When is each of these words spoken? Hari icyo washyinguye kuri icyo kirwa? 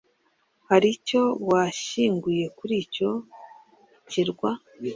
Hari 0.69 0.87
icyo 0.97 1.21
washyinguye 1.49 2.45
kuri 2.57 2.75
icyo 2.83 3.09
kirwa? 4.09 4.51